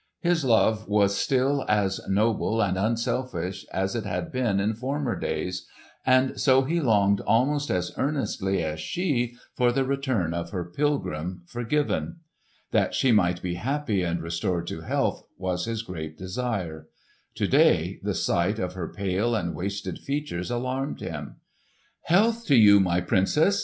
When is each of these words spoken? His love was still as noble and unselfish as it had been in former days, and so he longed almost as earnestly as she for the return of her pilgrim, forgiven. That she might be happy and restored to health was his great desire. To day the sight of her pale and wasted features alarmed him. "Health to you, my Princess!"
His 0.21 0.43
love 0.43 0.89
was 0.89 1.15
still 1.15 1.63
as 1.69 2.01
noble 2.09 2.59
and 2.59 2.75
unselfish 2.75 3.67
as 3.71 3.95
it 3.95 4.03
had 4.03 4.31
been 4.31 4.59
in 4.59 4.73
former 4.73 5.15
days, 5.15 5.67
and 6.07 6.39
so 6.41 6.63
he 6.63 6.81
longed 6.81 7.21
almost 7.27 7.69
as 7.69 7.91
earnestly 7.99 8.63
as 8.63 8.79
she 8.79 9.35
for 9.55 9.71
the 9.71 9.83
return 9.85 10.33
of 10.33 10.49
her 10.49 10.65
pilgrim, 10.65 11.43
forgiven. 11.45 12.21
That 12.71 12.95
she 12.95 13.11
might 13.11 13.43
be 13.43 13.53
happy 13.53 14.01
and 14.01 14.23
restored 14.23 14.65
to 14.69 14.81
health 14.81 15.23
was 15.37 15.65
his 15.65 15.83
great 15.83 16.17
desire. 16.17 16.87
To 17.35 17.45
day 17.47 17.99
the 18.01 18.15
sight 18.15 18.57
of 18.57 18.73
her 18.73 18.87
pale 18.91 19.35
and 19.35 19.53
wasted 19.53 19.99
features 19.99 20.49
alarmed 20.49 21.01
him. 21.01 21.35
"Health 22.05 22.47
to 22.47 22.55
you, 22.55 22.79
my 22.79 23.01
Princess!" 23.01 23.59